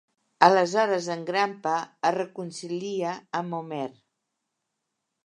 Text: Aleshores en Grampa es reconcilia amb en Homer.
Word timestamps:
Aleshores 0.45 1.09
en 1.15 1.19
Grampa 1.27 1.73
es 2.11 2.15
reconcilia 2.17 3.13
amb 3.41 3.55
en 3.57 3.57
Homer. 3.59 3.85